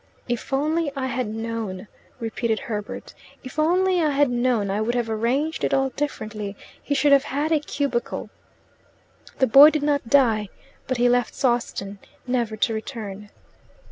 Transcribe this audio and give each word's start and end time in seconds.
"If 0.27 0.51
only 0.51 0.91
I 0.95 1.05
had 1.05 1.27
known," 1.27 1.87
repeated 2.19 2.61
Herbert 2.61 3.13
"if 3.43 3.59
only 3.59 4.01
I 4.01 4.09
had 4.09 4.31
known 4.31 4.71
I 4.71 4.81
would 4.81 4.95
have 4.95 5.11
arranged 5.11 5.63
it 5.63 5.75
all 5.75 5.89
differently. 5.89 6.57
He 6.81 6.95
should 6.95 7.11
have 7.11 7.25
had 7.25 7.51
a 7.51 7.59
cubicle." 7.59 8.31
The 9.37 9.45
boy 9.45 9.69
did 9.69 9.83
not 9.83 10.09
die, 10.09 10.49
but 10.87 10.97
he 10.97 11.07
left 11.07 11.35
Sawston, 11.35 11.99
never 12.25 12.57
to 12.57 12.73
return. 12.73 13.29